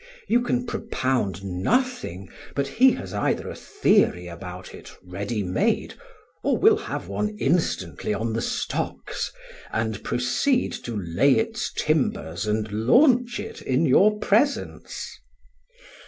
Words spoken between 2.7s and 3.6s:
has either a